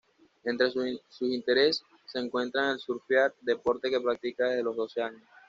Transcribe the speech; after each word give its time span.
Entre 0.45 0.71
sus 0.71 1.29
intereses 1.31 1.83
se 2.07 2.17
encuentran 2.17 2.71
el 2.71 2.79
surfear, 2.79 3.35
deporte 3.41 3.87
que 3.91 4.01
practica 4.01 4.47
desde 4.47 4.63
los 4.63 4.75
doce 4.75 4.99
años. 5.03 5.21